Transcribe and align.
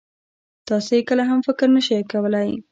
تاسې 0.67 0.93
يې 0.97 1.01
کله 1.09 1.23
هم 1.29 1.39
فکر 1.47 1.67
نه 1.75 1.81
شئ 1.87 2.01
کولای. 2.11 2.49